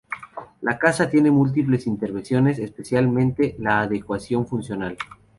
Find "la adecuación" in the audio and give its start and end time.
3.65-4.47